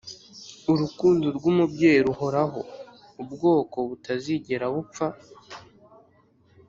[0.71, 2.59] urukundo rw'umubyeyi ruhoraho,
[3.21, 5.07] ubwoko butazigera bupfa.